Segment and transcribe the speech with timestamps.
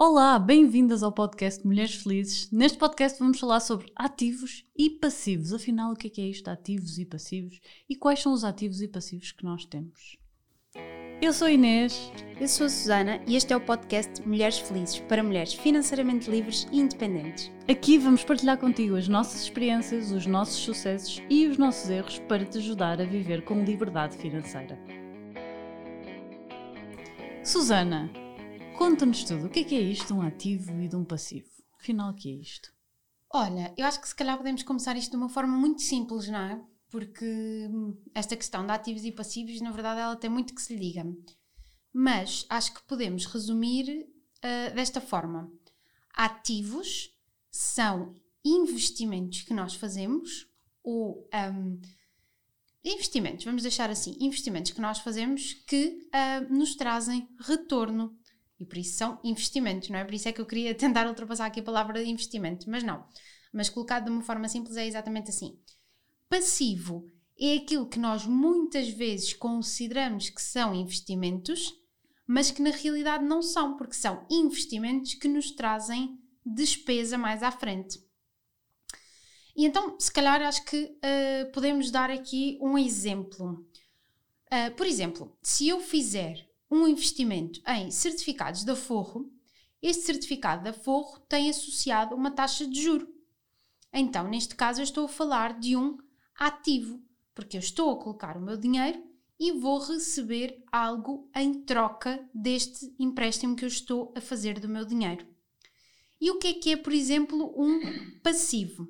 [0.00, 2.48] Olá, bem-vindas ao podcast Mulheres Felizes.
[2.52, 5.52] Neste podcast vamos falar sobre ativos e passivos.
[5.52, 7.58] Afinal, o que é, que é isto, ativos e passivos?
[7.90, 10.16] E quais são os ativos e passivos que nós temos?
[11.20, 12.12] Eu sou a Inês.
[12.40, 16.68] Eu sou a Susana e este é o podcast Mulheres Felizes para mulheres financeiramente livres
[16.70, 17.50] e independentes.
[17.68, 22.44] Aqui vamos partilhar contigo as nossas experiências, os nossos sucessos e os nossos erros para
[22.44, 24.78] te ajudar a viver com liberdade financeira.
[27.42, 28.08] Susana,
[28.78, 29.46] Conta-nos tudo.
[29.46, 31.50] O que é que é isto de um ativo e de um passivo?
[31.80, 32.72] Afinal, o que é isto?
[33.28, 36.38] Olha, eu acho que se calhar podemos começar isto de uma forma muito simples, não
[36.38, 36.64] é?
[36.88, 37.26] Porque
[37.68, 40.92] hum, esta questão de ativos e passivos, na verdade, ela tem muito que se lhe
[40.92, 41.04] diga.
[41.92, 44.06] Mas acho que podemos resumir
[44.44, 45.50] uh, desta forma:
[46.14, 47.10] ativos
[47.50, 50.46] são investimentos que nós fazemos
[50.84, 51.80] ou um,
[52.84, 58.16] investimentos, vamos deixar assim, investimentos que nós fazemos que uh, nos trazem retorno
[58.58, 60.04] e por isso são investimentos, não é?
[60.04, 63.04] Por isso é que eu queria tentar ultrapassar aqui a palavra de investimento, mas não.
[63.52, 65.58] Mas colocado de uma forma simples é exatamente assim.
[66.28, 71.72] Passivo é aquilo que nós muitas vezes consideramos que são investimentos,
[72.26, 77.50] mas que na realidade não são, porque são investimentos que nos trazem despesa mais à
[77.50, 77.98] frente.
[79.56, 83.66] E então, se calhar, acho que uh, podemos dar aqui um exemplo.
[84.52, 89.32] Uh, por exemplo, se eu fizer um investimento em certificados de aforro,
[89.80, 93.08] este certificado de aforro tem associado uma taxa de juro.
[93.92, 95.98] Então, neste caso, eu estou a falar de um
[96.38, 97.02] ativo,
[97.34, 99.02] porque eu estou a colocar o meu dinheiro
[99.38, 104.84] e vou receber algo em troca deste empréstimo que eu estou a fazer do meu
[104.84, 105.26] dinheiro.
[106.20, 107.80] E o que é que é, por exemplo, um
[108.20, 108.88] passivo?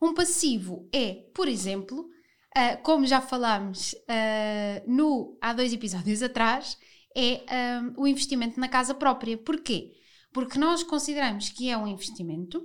[0.00, 2.10] Um passivo é, por exemplo,
[2.58, 6.76] Uh, como já falámos uh, no, há dois episódios atrás,
[7.14, 7.44] é
[7.96, 9.38] um, o investimento na casa própria.
[9.38, 9.94] Porquê?
[10.32, 12.60] Porque nós consideramos que é um investimento,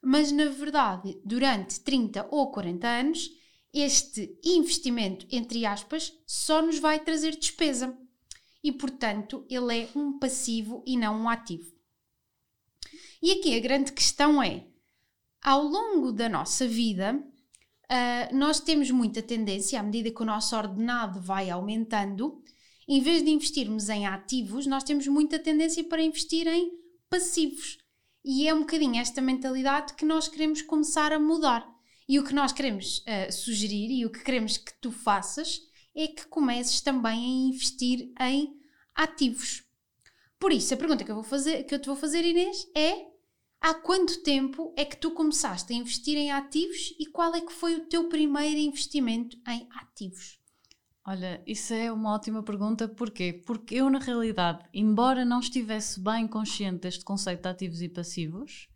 [0.00, 3.28] mas na verdade, durante 30 ou 40 anos,
[3.72, 7.98] este investimento, entre aspas, só nos vai trazer despesa.
[8.62, 11.74] E, portanto, ele é um passivo e não um ativo.
[13.20, 14.64] E aqui a grande questão é:
[15.42, 17.20] ao longo da nossa vida,
[17.90, 22.42] uh, nós temos muita tendência, à medida que o nosso ordenado vai aumentando,
[22.86, 26.70] em vez de investirmos em ativos, nós temos muita tendência para investir em
[27.08, 27.78] passivos.
[28.24, 31.66] E é um bocadinho esta mentalidade que nós queremos começar a mudar.
[32.08, 35.60] E o que nós queremos uh, sugerir e o que queremos que tu faças
[35.94, 38.54] é que comeces também a investir em
[38.94, 39.64] ativos.
[40.38, 43.13] Por isso, a pergunta que eu, vou fazer, que eu te vou fazer, Inês, é
[43.64, 47.50] há quanto tempo é que tu começaste a investir em ativos e qual é que
[47.50, 50.38] foi o teu primeiro investimento em ativos?
[51.06, 52.86] Olha, isso é uma ótima pergunta.
[52.86, 53.42] Porquê?
[53.46, 58.68] Porque eu, na realidade, embora não estivesse bem consciente deste conceito de ativos e passivos,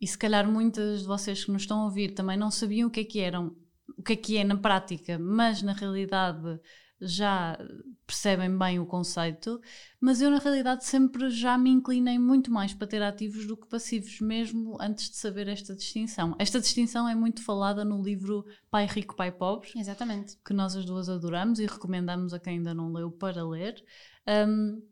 [0.00, 2.92] e se calhar muitas de vocês que nos estão a ouvir também não sabiam o
[2.92, 3.56] que é que eram,
[3.98, 6.60] o que é que é na prática, mas na realidade
[7.04, 7.58] já
[8.06, 9.60] percebem bem o conceito,
[10.00, 13.66] mas eu na realidade sempre já me inclinei muito mais para ter ativos do que
[13.66, 16.34] passivos, mesmo antes de saber esta distinção.
[16.38, 20.36] Esta distinção é muito falada no livro Pai Rico, Pai Pobre, Exatamente.
[20.44, 23.82] que nós as duas adoramos e recomendamos a quem ainda não leu para ler.
[24.28, 24.82] Um,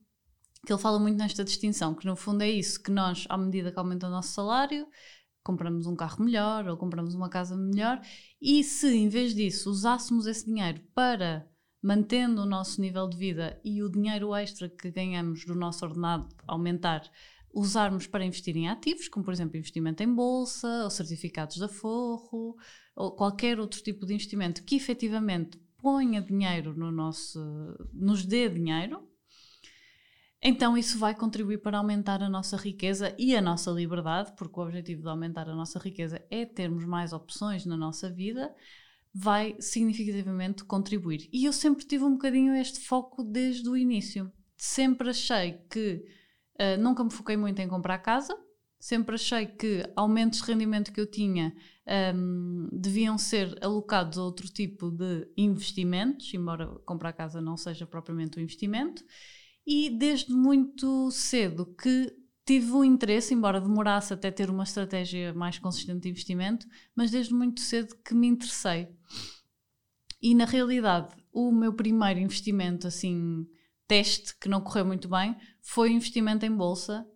[0.65, 3.73] que ele fala muito nesta distinção, que no fundo é isso, que nós, à medida
[3.73, 4.87] que aumenta o nosso salário,
[5.43, 8.01] compramos um carro melhor ou compramos uma casa melhor,
[8.41, 11.49] e se em vez disso usássemos esse dinheiro para
[11.83, 16.29] mantendo o nosso nível de vida e o dinheiro extra que ganhamos do nosso ordenado
[16.47, 17.03] aumentar,
[17.53, 22.57] usarmos para investir em ativos, como por exemplo investimento em bolsa, ou certificados de aforro,
[22.95, 27.41] ou qualquer outro tipo de investimento que efetivamente ponha dinheiro no nosso,
[27.93, 29.07] nos dê dinheiro,
[30.45, 34.63] então isso vai contribuir para aumentar a nossa riqueza e a nossa liberdade, porque o
[34.63, 38.53] objetivo de aumentar a nossa riqueza é termos mais opções na nossa vida,
[39.15, 41.29] vai significativamente contribuir.
[41.33, 44.33] E eu sempre tive um bocadinho este foco desde o início.
[44.57, 46.05] Sempre achei que
[46.59, 48.35] uh, nunca me foquei muito em comprar casa,
[48.81, 51.55] sempre achei que aumentos de rendimento que eu tinha
[52.15, 58.39] um, deviam ser alocados a outro tipo de investimentos, embora comprar casa não seja propriamente
[58.39, 59.05] um investimento.
[59.67, 62.13] E desde muito cedo que
[62.45, 67.33] tive o interesse, embora demorasse até ter uma estratégia mais consistente de investimento, mas desde
[67.35, 68.89] muito cedo que me interessei.
[70.21, 73.47] E na realidade, o meu primeiro investimento, assim,
[73.87, 77.07] teste, que não correu muito bem, foi investimento em bolsa.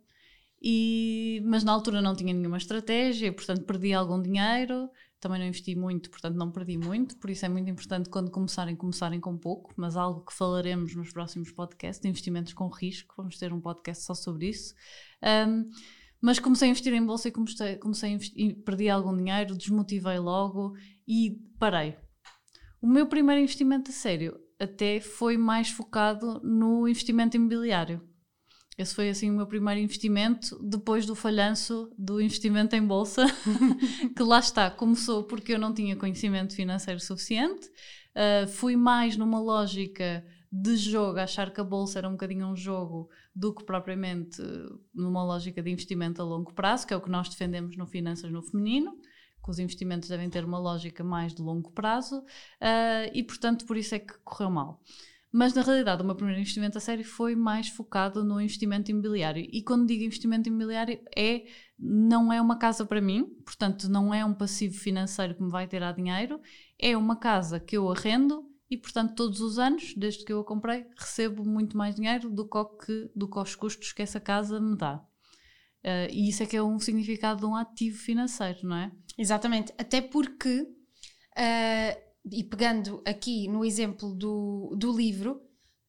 [0.61, 5.75] E, mas na altura não tinha nenhuma estratégia, portanto perdi algum dinheiro, também não investi
[5.75, 9.73] muito, portanto não perdi muito, por isso é muito importante quando começarem, começarem com pouco,
[9.75, 14.13] mas algo que falaremos nos próximos podcasts, investimentos com risco, vamos ter um podcast só
[14.13, 14.73] sobre isso.
[15.23, 15.69] Um,
[16.21, 20.19] mas comecei a investir em bolsa e comecei, comecei a investir, perdi algum dinheiro, desmotivei
[20.19, 20.75] logo
[21.07, 21.95] e parei.
[22.81, 28.06] O meu primeiro investimento a sério até foi mais focado no investimento imobiliário.
[28.77, 33.25] Esse foi assim o meu primeiro investimento depois do falhanço do investimento em bolsa,
[34.15, 37.67] que lá está, começou porque eu não tinha conhecimento financeiro suficiente.
[38.15, 42.55] Uh, fui mais numa lógica de jogo, achar que a bolsa era um bocadinho um
[42.55, 44.41] jogo do que propriamente
[44.93, 48.31] numa lógica de investimento a longo prazo, que é o que nós defendemos no Finanças
[48.31, 48.97] no Feminino
[49.47, 53.77] que os investimentos devem ter uma lógica mais de longo prazo uh, e, portanto, por
[53.77, 54.83] isso é que correu mal.
[55.37, 59.47] Mas na realidade, o meu primeiro investimento a sério foi mais focado no investimento imobiliário.
[59.53, 61.45] E quando digo investimento imobiliário, é
[61.77, 65.67] não é uma casa para mim, portanto, não é um passivo financeiro que me vai
[65.67, 66.41] ter a dinheiro,
[66.79, 70.43] é uma casa que eu arrendo e, portanto, todos os anos, desde que eu a
[70.43, 74.75] comprei, recebo muito mais dinheiro do que, do que os custos que essa casa me
[74.75, 74.95] dá.
[75.85, 78.91] Uh, e isso é que é um significado de um ativo financeiro, não é?
[79.15, 85.41] Exatamente, até porque, uh, e pegando aqui no exemplo do, do livro,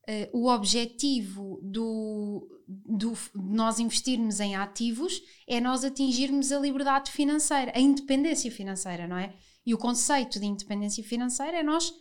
[0.08, 7.72] uh, o objetivo do, do nós investirmos em ativos é nós atingirmos a liberdade financeira,
[7.74, 9.34] a independência financeira, não é?
[9.64, 11.92] E o conceito de independência financeira é nós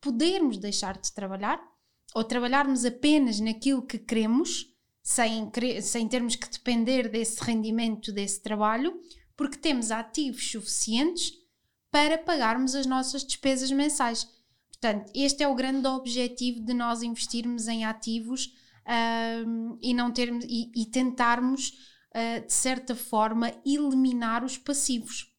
[0.00, 1.60] podermos deixar de trabalhar
[2.14, 4.66] ou trabalharmos apenas naquilo que queremos,
[5.02, 5.50] sem,
[5.82, 8.98] sem termos que depender desse rendimento, desse trabalho,
[9.36, 11.37] porque temos ativos suficientes
[11.90, 14.28] para pagarmos as nossas despesas mensais.
[14.68, 18.52] Portanto, este é o grande objetivo de nós investirmos em ativos
[19.46, 21.70] um, e, não termos, e, e tentarmos,
[22.14, 25.34] uh, de certa forma, eliminar os passivos.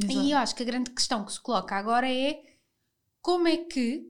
[0.00, 0.20] Exato.
[0.20, 2.40] E eu acho que a grande questão que se coloca agora é
[3.20, 4.06] como é que,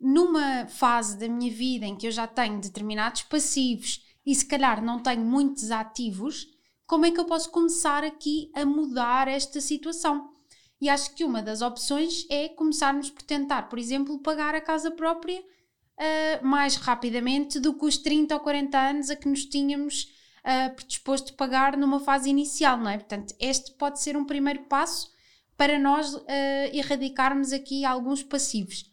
[0.00, 4.82] numa fase da minha vida em que eu já tenho determinados passivos e se calhar
[4.82, 6.46] não tenho muitos ativos,
[6.86, 10.33] como é que eu posso começar aqui a mudar esta situação?
[10.84, 14.90] E acho que uma das opções é começarmos por tentar, por exemplo, pagar a casa
[14.90, 20.12] própria uh, mais rapidamente do que os 30 ou 40 anos a que nos tínhamos
[20.44, 22.98] uh, predisposto a pagar numa fase inicial, não é?
[22.98, 25.10] Portanto, este pode ser um primeiro passo
[25.56, 26.22] para nós uh,
[26.70, 28.84] erradicarmos aqui alguns passivos.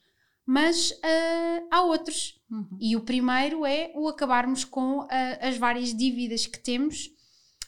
[0.46, 2.40] Mas uh, há outros.
[2.50, 2.78] Uhum.
[2.80, 5.08] E o primeiro é o acabarmos com uh,
[5.42, 7.10] as várias dívidas que temos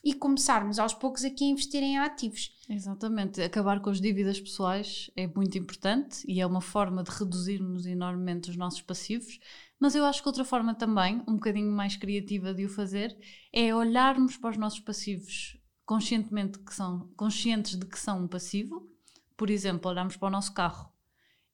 [0.02, 2.53] e começarmos aos poucos aqui a investir em ativos.
[2.70, 7.86] Exatamente, acabar com as dívidas pessoais é muito importante e é uma forma de reduzirmos
[7.86, 9.38] enormemente os nossos passivos,
[9.78, 13.18] mas eu acho que outra forma também, um bocadinho mais criativa de o fazer,
[13.52, 18.90] é olharmos para os nossos passivos conscientemente que são conscientes de que são um passivo.
[19.36, 20.93] Por exemplo, olharmos para o nosso carro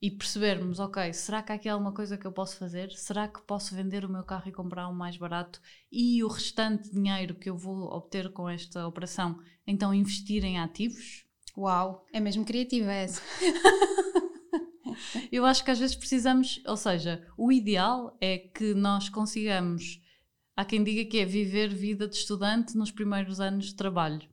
[0.01, 2.91] e percebermos, ok, será que há aqui alguma coisa que eu posso fazer?
[2.93, 5.59] Será que posso vender o meu carro e comprar um mais barato
[5.91, 11.25] e o restante dinheiro que eu vou obter com esta operação, então investir em ativos?
[11.57, 13.21] Uau, é mesmo criativa essa.
[15.29, 20.01] eu acho que às vezes precisamos, ou seja, o ideal é que nós consigamos,
[20.55, 24.29] há quem diga que é viver vida de estudante nos primeiros anos de trabalho.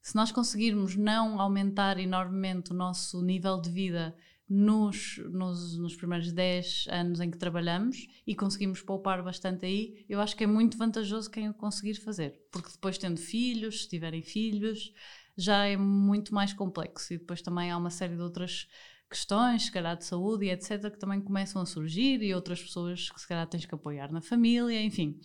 [0.00, 4.16] Se nós conseguirmos não aumentar enormemente o nosso nível de vida
[4.54, 10.20] nos, nos, nos, primeiros 10 anos em que trabalhamos e conseguimos poupar bastante aí, eu
[10.20, 14.20] acho que é muito vantajoso quem o conseguir fazer, porque depois tendo filhos, se tiverem
[14.20, 14.92] filhos,
[15.38, 18.68] já é muito mais complexo e depois também há uma série de outras
[19.08, 23.08] questões, se calhar de saúde e etc, que também começam a surgir e outras pessoas
[23.10, 25.18] que se calhar tens que apoiar na família, enfim.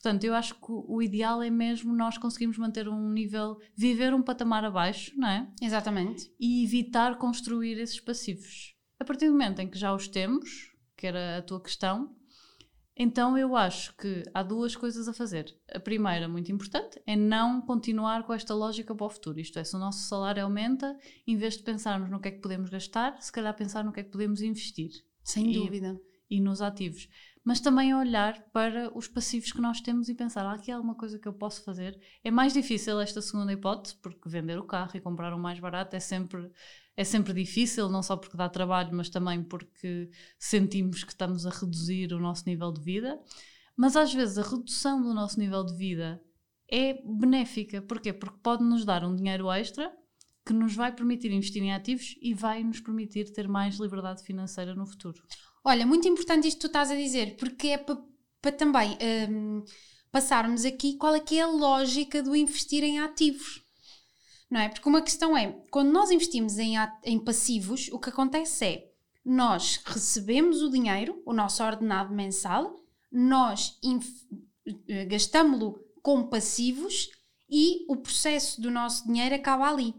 [0.00, 4.22] Portanto, eu acho que o ideal é mesmo nós conseguirmos manter um nível, viver um
[4.22, 5.50] patamar abaixo, não é?
[5.60, 6.32] Exatamente.
[6.38, 8.76] E evitar construir esses passivos.
[9.00, 12.14] A partir do momento em que já os temos, que era a tua questão,
[12.96, 15.52] então eu acho que há duas coisas a fazer.
[15.72, 19.40] A primeira, muito importante, é não continuar com esta lógica para o futuro.
[19.40, 22.40] Isto é, se o nosso salário aumenta, em vez de pensarmos no que é que
[22.40, 24.90] podemos gastar, se calhar pensar no que é que podemos investir.
[25.24, 26.00] Sem e, dúvida.
[26.30, 27.08] E nos ativos
[27.48, 30.94] mas também olhar para os passivos que nós temos e pensar, ah, aqui há alguma
[30.94, 31.98] coisa que eu posso fazer.
[32.22, 35.96] É mais difícil esta segunda hipótese, porque vender o carro e comprar um mais barato
[35.96, 36.52] é sempre,
[36.94, 41.50] é sempre difícil, não só porque dá trabalho, mas também porque sentimos que estamos a
[41.50, 43.18] reduzir o nosso nível de vida.
[43.74, 46.20] Mas às vezes a redução do nosso nível de vida
[46.70, 47.80] é benéfica.
[47.80, 48.12] Porquê?
[48.12, 49.90] Porque pode nos dar um dinheiro extra
[50.44, 54.74] que nos vai permitir investir em ativos e vai nos permitir ter mais liberdade financeira
[54.74, 55.22] no futuro.
[55.68, 57.98] Olha, muito importante isto que tu estás a dizer, porque é para
[58.40, 58.96] pa também
[59.28, 59.62] um,
[60.10, 63.62] passarmos aqui qual é que é a lógica do investir em ativos.
[64.50, 64.70] não é?
[64.70, 68.90] Porque uma questão é, quando nós investimos em, em passivos, o que acontece é,
[69.22, 72.74] nós recebemos o dinheiro, o nosso ordenado mensal,
[73.12, 73.78] nós
[75.06, 77.10] gastamos-lo com passivos
[77.46, 79.94] e o processo do nosso dinheiro acaba ali.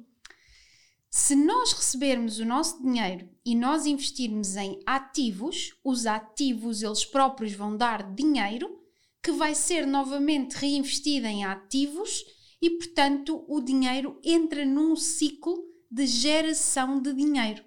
[1.09, 7.53] Se nós recebermos o nosso dinheiro e nós investirmos em ativos, os ativos eles próprios
[7.53, 8.79] vão dar dinheiro
[9.23, 12.23] que vai ser novamente reinvestido em ativos
[12.61, 15.57] e, portanto, o dinheiro entra num ciclo
[15.89, 17.63] de geração de dinheiro.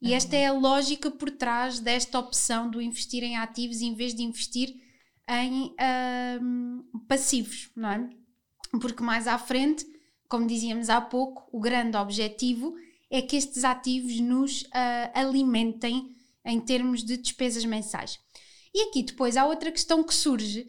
[0.00, 4.14] E esta é a lógica por trás desta opção do investir em ativos em vez
[4.14, 4.74] de investir
[5.28, 5.74] em
[6.42, 8.10] um, passivos, não é?
[8.80, 9.86] Porque mais à frente,
[10.32, 12.74] como dizíamos há pouco, o grande objetivo
[13.10, 18.18] é que estes ativos nos uh, alimentem em termos de despesas mensais.
[18.72, 20.66] E aqui depois há outra questão que surge,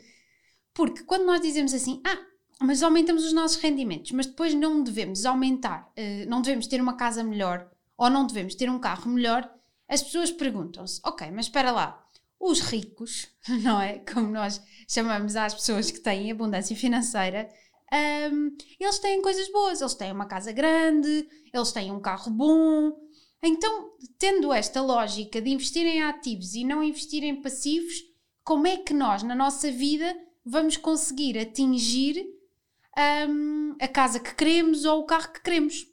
[0.73, 2.19] porque quando nós dizemos assim, ah,
[2.59, 6.97] mas aumentamos os nossos rendimentos, mas depois não devemos aumentar, uh, não devemos ter uma
[6.97, 9.49] casa melhor ou não devemos ter um carro melhor,
[9.87, 12.05] as pessoas perguntam-se, ok, mas espera lá,
[12.37, 13.29] os ricos,
[13.63, 13.99] não é?
[13.99, 17.47] Como nós chamamos às pessoas que têm abundância financeira,
[17.93, 22.91] um, eles têm coisas boas, eles têm uma casa grande, eles têm um carro bom.
[23.41, 27.93] Então, tendo esta lógica de investir em ativos e não investir em passivos,
[28.43, 32.25] como é que nós, na nossa vida, vamos conseguir atingir
[33.29, 35.85] um, a casa que queremos ou o carro que queremos?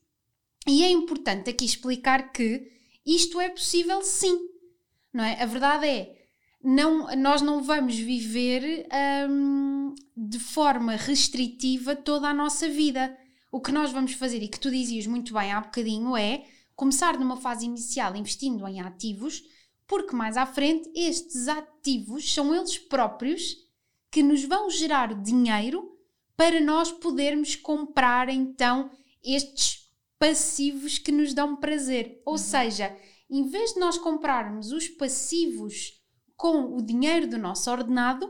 [0.66, 2.71] E é importante aqui explicar que
[3.04, 4.38] isto é possível sim,
[5.12, 5.42] não é?
[5.42, 6.20] A verdade é,
[6.62, 8.87] não, nós não vamos viver
[9.29, 13.17] hum, de forma restritiva toda a nossa vida.
[13.50, 16.45] O que nós vamos fazer, e que tu dizias muito bem há bocadinho, é
[16.76, 19.43] começar numa fase inicial investindo em ativos,
[19.87, 23.57] porque mais à frente estes ativos são eles próprios
[24.11, 25.99] que nos vão gerar dinheiro
[26.37, 28.90] para nós podermos comprar então
[29.23, 32.21] estes passivos que nos dão prazer.
[32.25, 32.38] Ou uhum.
[32.38, 32.97] seja,
[33.29, 36.00] em vez de nós comprarmos os passivos
[36.40, 38.26] com o dinheiro do nosso ordenado,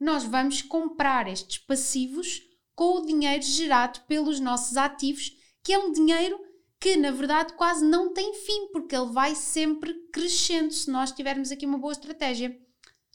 [0.00, 2.40] nós vamos comprar estes passivos
[2.74, 5.30] com o dinheiro gerado pelos nossos ativos,
[5.62, 6.36] que é um dinheiro
[6.80, 11.52] que na verdade quase não tem fim, porque ele vai sempre crescendo se nós tivermos
[11.52, 12.58] aqui uma boa estratégia.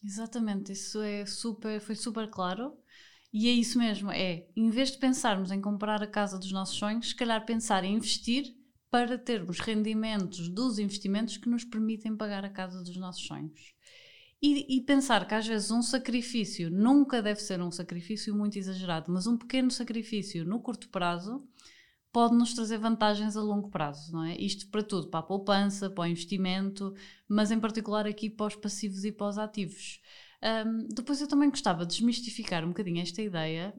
[0.01, 2.71] Exatamente, isso é super, foi super claro.
[3.33, 6.77] E é isso mesmo, é, em vez de pensarmos em comprar a casa dos nossos
[6.77, 8.55] sonhos, se calhar pensar em investir
[8.89, 13.73] para termos rendimentos dos investimentos que nos permitem pagar a casa dos nossos sonhos.
[14.41, 19.11] E, e, pensar que às vezes um sacrifício nunca deve ser um sacrifício muito exagerado,
[19.11, 21.45] mas um pequeno sacrifício no curto prazo
[22.11, 24.35] pode nos trazer vantagens a longo prazo, não é?
[24.37, 26.93] Isto para tudo, para a poupança, para o investimento,
[27.27, 29.99] mas em particular aqui para os passivos e para os ativos.
[30.41, 33.75] Um, depois eu também gostava de desmistificar um bocadinho esta ideia,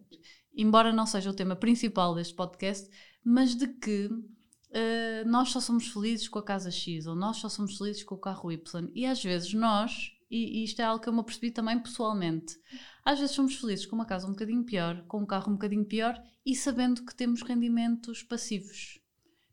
[0.54, 2.88] embora não seja o tema principal deste podcast,
[3.24, 7.48] mas de que uh, nós só somos felizes com a casa X ou nós só
[7.48, 8.90] somos felizes com o carro Y.
[8.94, 12.56] E às vezes nós e, e isto é algo que eu me apercebi também pessoalmente.
[13.04, 15.84] Às vezes somos felizes com uma casa um bocadinho pior, com um carro um bocadinho
[15.84, 19.00] pior e sabendo que temos rendimentos passivos.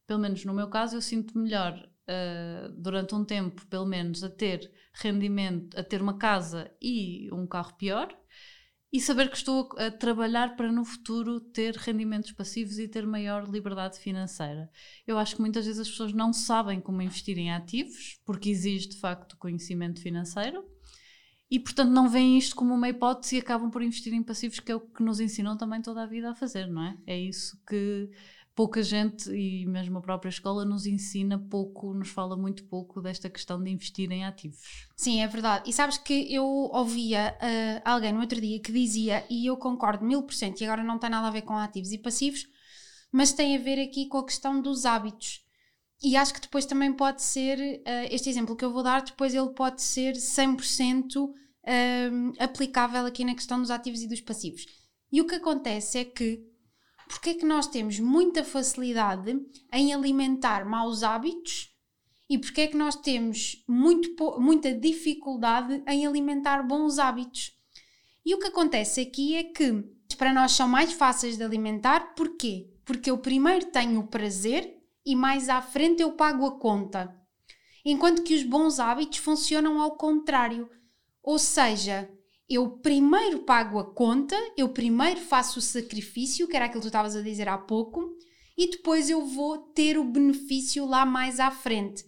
[0.05, 4.29] Pelo menos no meu caso, eu sinto melhor uh, durante um tempo, pelo menos, a
[4.29, 8.07] ter rendimento, a ter uma casa e um carro pior,
[8.98, 13.48] e saber que estou a trabalhar para no futuro ter rendimentos passivos e ter maior
[13.48, 14.72] liberdade financeira.
[15.06, 18.89] Eu acho que muitas vezes as pessoas não sabem como investir em ativos, porque exige
[18.89, 20.66] de facto conhecimento financeiro,
[21.48, 24.72] e portanto não veem isto como uma hipótese e acabam por investir em passivos, que
[24.72, 26.98] é o que nos ensinam também toda a vida a fazer, não é?
[27.06, 28.10] É isso que
[28.57, 33.29] pouca gente e mesmo a própria escola nos ensina pouco, nos fala muito pouco desta
[33.29, 34.87] questão de investir em ativos.
[34.95, 35.69] Sim, é verdade.
[35.69, 40.03] E sabes que eu ouvia uh, alguém no outro dia que dizia, e eu concordo
[40.03, 42.47] mil por cento, e agora não tem nada a ver com ativos e passivos,
[43.11, 45.45] mas tem a ver aqui com a questão dos hábitos.
[46.01, 49.35] E acho que depois também pode ser, uh, este exemplo que eu vou dar, depois
[49.35, 51.33] ele pode ser 100% uh,
[52.39, 54.65] aplicável aqui na questão dos ativos e dos passivos.
[55.11, 56.56] E o que acontece é que
[57.07, 59.39] porque é que nós temos muita facilidade
[59.71, 61.73] em alimentar maus hábitos
[62.29, 67.53] e porque é que nós temos muito, muita dificuldade em alimentar bons hábitos.
[68.25, 69.83] E o que acontece aqui é que
[70.17, 72.69] para nós são mais fáceis de alimentar, porquê?
[72.83, 77.15] Porque eu primeiro tenho o prazer e mais à frente eu pago a conta.
[77.85, 80.69] Enquanto que os bons hábitos funcionam ao contrário.
[81.23, 82.09] Ou seja,
[82.50, 86.89] eu primeiro pago a conta, eu primeiro faço o sacrifício, que era aquilo que tu
[86.89, 88.16] estavas a dizer há pouco,
[88.58, 92.04] e depois eu vou ter o benefício lá mais à frente.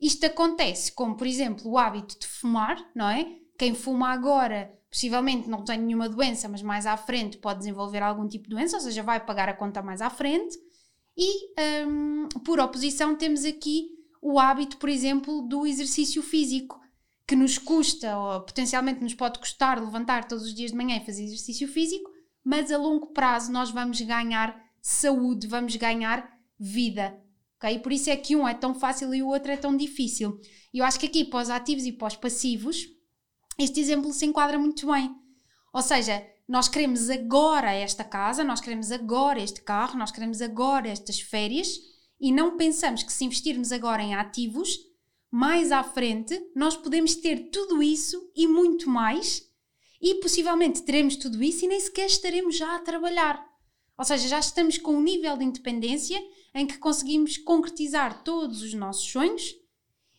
[0.00, 3.38] Isto acontece como, por exemplo, o hábito de fumar, não é?
[3.58, 8.26] Quem fuma agora possivelmente não tem nenhuma doença, mas mais à frente pode desenvolver algum
[8.26, 10.58] tipo de doença, ou seja, vai pagar a conta mais à frente.
[11.16, 11.54] E,
[11.86, 13.88] um, por oposição, temos aqui
[14.20, 16.81] o hábito, por exemplo, do exercício físico,
[17.32, 21.06] que nos custa, ou potencialmente nos pode custar levantar todos os dias de manhã e
[21.06, 22.10] fazer exercício físico,
[22.44, 27.18] mas a longo prazo nós vamos ganhar saúde, vamos ganhar vida.
[27.56, 27.78] Okay?
[27.78, 30.38] Por isso é que um é tão fácil e o outro é tão difícil.
[30.74, 32.86] E eu acho que aqui, para os ativos e para os passivos,
[33.58, 35.16] este exemplo se enquadra muito bem.
[35.72, 40.86] Ou seja, nós queremos agora esta casa, nós queremos agora este carro, nós queremos agora
[40.86, 41.78] estas férias
[42.20, 44.91] e não pensamos que se investirmos agora em ativos,
[45.32, 49.50] mais à frente nós podemos ter tudo isso e muito mais
[49.98, 53.42] e possivelmente teremos tudo isso e nem sequer estaremos já a trabalhar.
[53.96, 56.22] Ou seja, já estamos com um nível de independência
[56.54, 59.54] em que conseguimos concretizar todos os nossos sonhos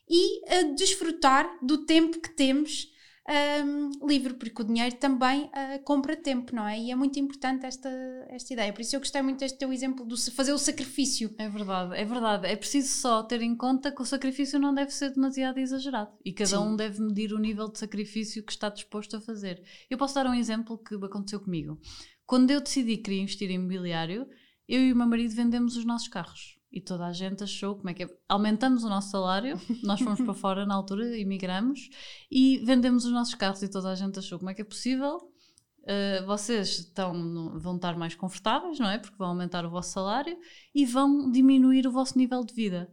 [0.10, 2.92] e uh, desfrutar do tempo que temos
[3.26, 6.78] um, livre, porque o dinheiro também uh, compra tempo, não é?
[6.78, 7.90] E é muito importante esta,
[8.28, 8.74] esta ideia.
[8.74, 11.34] Por isso eu gostei muito deste teu exemplo de fazer o sacrifício.
[11.38, 12.48] É verdade, é verdade.
[12.48, 16.34] É preciso só ter em conta que o sacrifício não deve ser demasiado exagerado e
[16.34, 16.58] cada Sim.
[16.58, 19.64] um deve medir o nível de sacrifício que está disposto a fazer.
[19.90, 21.80] Eu posso dar um exemplo que aconteceu comigo.
[22.26, 24.28] Quando eu decidi que queria investir em imobiliário,
[24.68, 26.58] eu e o meu marido vendemos os nossos carros.
[26.74, 28.08] E toda a gente achou como é que é.
[28.28, 31.88] Aumentamos o nosso salário, nós fomos para fora na altura, emigramos
[32.32, 35.18] e vendemos os nossos carros e toda a gente achou como é que é possível.
[35.84, 38.98] Uh, vocês estão, vão estar mais confortáveis, não é?
[38.98, 40.36] Porque vão aumentar o vosso salário
[40.74, 42.92] e vão diminuir o vosso nível de vida.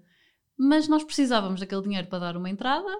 [0.58, 2.90] Mas nós precisávamos daquele dinheiro para dar uma entrada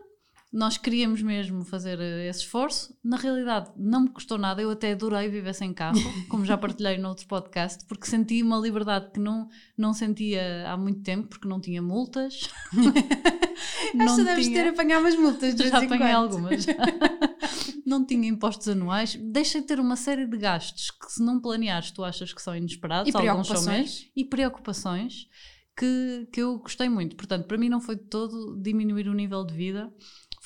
[0.53, 2.93] nós queríamos mesmo fazer eh, esse esforço.
[3.05, 4.61] Na realidade, não me custou nada.
[4.61, 5.97] Eu até adorei viver sem carro,
[6.29, 10.77] como já partilhei no outro podcast, porque senti uma liberdade que não, não sentia há
[10.77, 12.49] muito tempo, porque não tinha multas.
[13.95, 14.65] não Acho deves tinha...
[14.65, 16.67] ter apanhado umas multas de Já apanhei algumas.
[17.87, 19.15] não tinha impostos anuais.
[19.15, 22.57] Deixa de ter uma série de gastos que, se não planeares, tu achas que são
[22.57, 23.09] inesperados.
[23.09, 24.11] E preocupações.
[24.17, 25.29] e preocupações.
[25.79, 27.15] Que, que eu gostei muito.
[27.17, 29.91] Portanto, para mim não foi de todo diminuir o nível de vida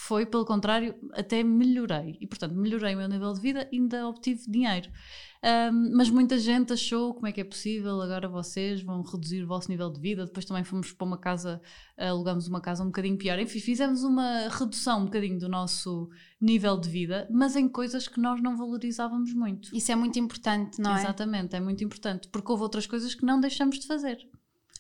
[0.07, 2.19] foi, pelo contrário, até melhorei.
[2.21, 4.91] E, portanto, melhorei o meu nível de vida e ainda obtive dinheiro.
[5.43, 9.47] Um, mas muita gente achou como é que é possível, agora vocês vão reduzir o
[9.47, 10.27] vosso nível de vida.
[10.27, 11.61] Depois também fomos para uma casa,
[11.97, 13.39] alugamos uma casa um bocadinho pior.
[13.39, 18.21] Enfim, fizemos uma redução um bocadinho do nosso nível de vida, mas em coisas que
[18.21, 19.75] nós não valorizávamos muito.
[19.75, 21.01] Isso é muito importante, não é?
[21.01, 24.19] Exatamente, é muito importante, porque houve outras coisas que não deixamos de fazer.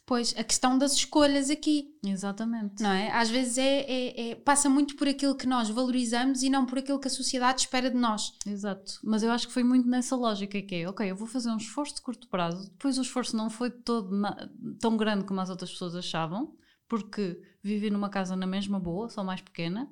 [0.06, 1.96] Pois, a questão das escolhas aqui.
[2.04, 2.82] Exatamente.
[2.82, 3.10] Não é?
[3.10, 6.78] Às vezes é, é, é, passa muito por aquilo que nós valorizamos e não por
[6.78, 8.34] aquilo que a sociedade espera de nós.
[8.46, 9.00] Exato.
[9.02, 11.56] Mas eu acho que foi muito nessa lógica que é, ok, eu vou fazer um
[11.56, 15.48] esforço de curto prazo, depois o esforço não foi todo na, tão grande como as
[15.48, 16.54] outras pessoas achavam,
[16.86, 19.88] porque vivi numa casa na mesma boa, só mais pequena,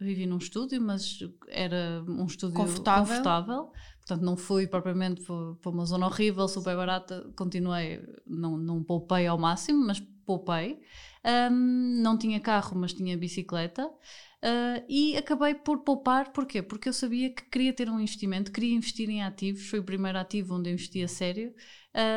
[0.00, 3.06] vivi num estúdio, mas era um estúdio confortável.
[3.06, 3.72] confortável.
[4.08, 7.30] Portanto, não fui propriamente para uma zona horrível, super barata.
[7.36, 10.80] Continuei, não, não poupei ao máximo, mas poupei.
[11.52, 13.86] Um, não tinha carro, mas tinha bicicleta.
[13.86, 16.62] Uh, e acabei por poupar, porquê?
[16.62, 20.16] Porque eu sabia que queria ter um investimento, queria investir em ativos, foi o primeiro
[20.16, 21.52] ativo onde eu investi a sério,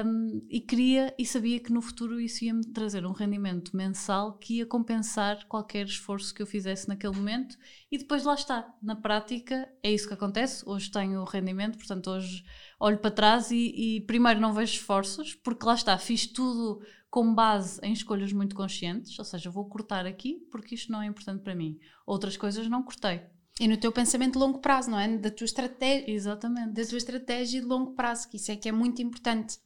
[0.06, 4.38] um, e queria e sabia que no futuro isso ia me trazer um rendimento mensal
[4.38, 7.58] que ia compensar qualquer esforço que eu fizesse naquele momento,
[7.92, 10.64] e depois lá está, na prática é isso que acontece.
[10.68, 12.44] Hoje tenho o rendimento, portanto, hoje
[12.80, 17.34] olho para trás e, e primeiro não vejo esforços, porque lá está, fiz tudo com
[17.34, 21.42] base em escolhas muito conscientes, ou seja, vou cortar aqui porque isto não é importante
[21.42, 21.80] para mim.
[22.06, 23.22] Outras coisas não cortei.
[23.60, 25.18] E no teu pensamento de longo prazo, não é?
[25.18, 26.10] Da tua estratégia.
[26.10, 26.72] Exatamente.
[26.72, 29.60] Da tua estratégia de longo prazo, que isso é que é muito importante.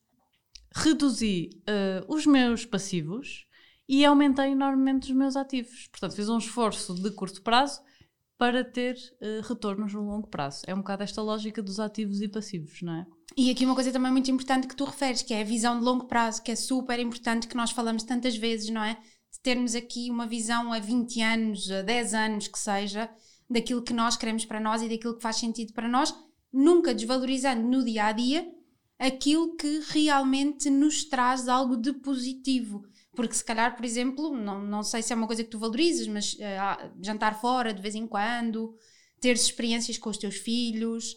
[0.75, 3.47] Reduzi uh, os meus passivos
[3.88, 5.88] e aumentei enormemente os meus ativos.
[5.88, 7.81] Portanto, fiz um esforço de curto prazo
[8.38, 10.63] para ter uh, retornos no longo prazo.
[10.67, 13.05] É um bocado esta lógica dos ativos e passivos, não é?
[13.38, 15.85] E aqui uma coisa também muito importante que tu referes, que é a visão de
[15.85, 18.95] longo prazo, que é super importante, que nós falamos tantas vezes, não é?
[19.31, 23.09] De termos aqui uma visão a 20 anos, a 10 anos que seja,
[23.49, 26.13] daquilo que nós queremos para nós e daquilo que faz sentido para nós,
[26.51, 28.54] nunca desvalorizando no dia a dia
[28.99, 32.84] aquilo que realmente nos traz algo de positivo.
[33.15, 36.08] Porque se calhar, por exemplo, não, não sei se é uma coisa que tu valorizas,
[36.08, 38.75] mas uh, jantar fora de vez em quando,
[39.21, 41.15] ter experiências com os teus filhos,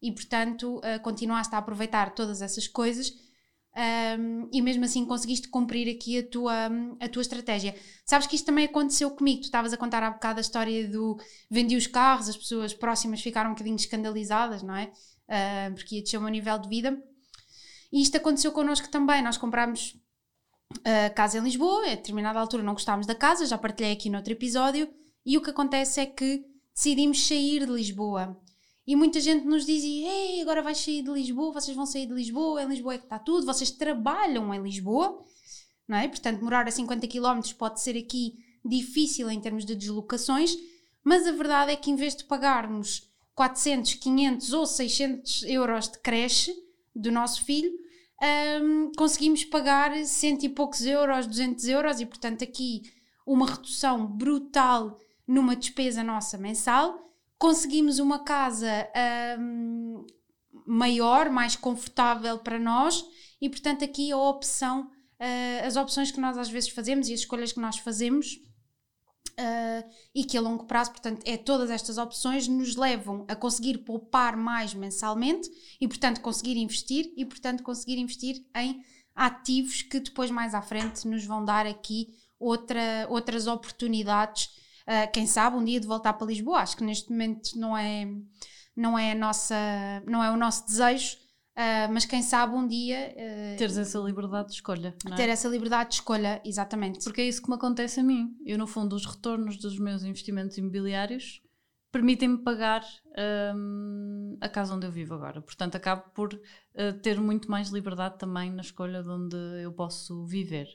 [0.00, 3.12] e portanto uh, continuaste a aproveitar todas essas coisas
[3.76, 7.74] um, e mesmo assim conseguiste cumprir aqui a tua, a tua estratégia.
[8.04, 11.16] Sabes que isto também aconteceu comigo, tu estavas a contar há bocado a história do
[11.50, 14.90] vendi os carros, as pessoas próximas ficaram um bocadinho escandalizadas, não é?
[15.28, 17.00] Uh, porque ia descer o meu nível de vida.
[17.92, 19.96] E isto aconteceu connosco também, nós comprámos
[20.84, 24.08] a uh, casa em Lisboa, a determinada altura não gostávamos da casa, já partilhei aqui
[24.08, 24.88] no outro episódio,
[25.26, 28.40] e o que acontece é que decidimos sair de Lisboa
[28.86, 32.14] E muita gente nos dizia: Ei, agora vais sair de Lisboa, vocês vão sair de
[32.14, 35.22] Lisboa, em Lisboa é que está tudo, vocês trabalham em Lisboa,
[35.86, 36.08] não é?
[36.08, 40.54] Portanto, morar a 50 km pode ser aqui difícil em termos de deslocações,
[41.02, 45.98] mas a verdade é que em vez de pagarmos 400, 500 ou 600 euros de
[45.98, 46.54] creche
[47.00, 47.72] do nosso filho,
[48.62, 52.82] um, conseguimos pagar cento e poucos euros, 200 euros e, portanto, aqui
[53.26, 56.98] uma redução brutal numa despesa nossa mensal.
[57.38, 58.88] Conseguimos uma casa
[59.38, 60.04] um,
[60.66, 63.04] maior, mais confortável para nós
[63.40, 67.20] e, portanto, aqui a opção, uh, as opções que nós às vezes fazemos e as
[67.20, 68.38] escolhas que nós fazemos
[69.38, 73.78] Uh, e que a longo prazo, portanto, é todas estas opções nos levam a conseguir
[73.78, 78.82] poupar mais mensalmente e, portanto, conseguir investir e, portanto, conseguir investir em
[79.14, 84.46] ativos que depois mais à frente nos vão dar aqui outra, outras oportunidades.
[84.82, 86.60] Uh, quem sabe um dia de voltar para Lisboa.
[86.60, 88.08] Acho que neste momento não é,
[88.74, 89.56] não é, nossa,
[90.06, 91.16] não é o nosso desejo,
[91.60, 93.14] Uh, mas quem sabe um dia.
[93.14, 94.96] Uh, Teres essa liberdade de escolha.
[95.04, 95.14] É?
[95.14, 97.04] Ter essa liberdade de escolha, exatamente.
[97.04, 98.34] Porque é isso que me acontece a mim.
[98.46, 101.42] Eu, no fundo, os retornos dos meus investimentos imobiliários
[101.92, 102.82] permitem-me pagar
[103.54, 105.42] um, a casa onde eu vivo agora.
[105.42, 110.24] Portanto, acabo por uh, ter muito mais liberdade também na escolha de onde eu posso
[110.24, 110.66] viver.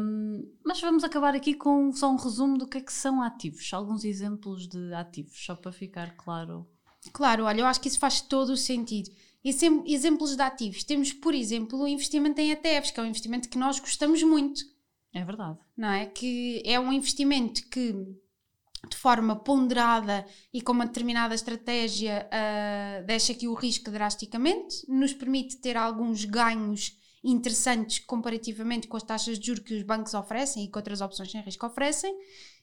[0.00, 3.72] Um, mas vamos acabar aqui com só um resumo do que é que são ativos,
[3.72, 6.66] alguns exemplos de ativos, só para ficar claro.
[7.12, 9.10] Claro, olha, eu acho que isso faz todo o sentido
[9.44, 10.84] exemplos de ativos.
[10.84, 14.62] Temos, por exemplo, o investimento em ETFs, que é um investimento que nós gostamos muito.
[15.12, 15.58] É verdade.
[15.76, 16.06] Não é?
[16.06, 17.92] Que é um investimento que,
[18.88, 25.12] de forma ponderada e com uma determinada estratégia, uh, deixa aqui o risco drasticamente, nos
[25.12, 30.64] permite ter alguns ganhos interessantes comparativamente com as taxas de juros que os bancos oferecem
[30.64, 32.12] e que outras opções sem risco oferecem,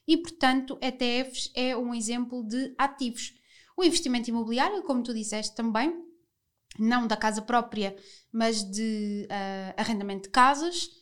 [0.06, 3.32] e portanto, ETFs é um exemplo de ativos.
[3.76, 6.09] O investimento imobiliário, como tu disseste também,
[6.78, 7.96] não da casa própria,
[8.32, 11.00] mas de uh, arrendamento de casas.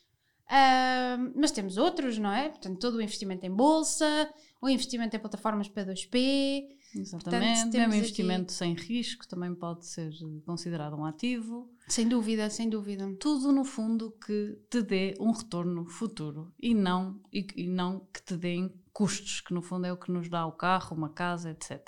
[0.48, 2.48] Uh, mas temos outros, não é?
[2.48, 6.78] Portanto, todo o investimento em bolsa, o investimento em plataformas P2P.
[6.94, 8.52] Exatamente, Portanto, mesmo investimento aqui...
[8.54, 10.10] sem risco também pode ser
[10.46, 11.70] considerado um ativo.
[11.86, 13.14] Sem dúvida, sem dúvida.
[13.20, 18.22] Tudo no fundo que te dê um retorno futuro e não, e, e não que
[18.22, 21.50] te deem custos, que no fundo é o que nos dá o carro, uma casa,
[21.50, 21.86] etc.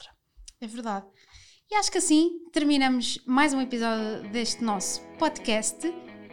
[0.60, 1.06] É verdade.
[1.72, 5.87] E acho que assim terminamos mais um episódio deste nosso podcast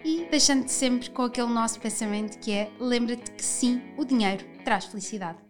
[0.04, 4.86] e deixando-te sempre com aquele nosso pensamento que é lembra-te que sim, o dinheiro traz
[4.86, 5.47] felicidade.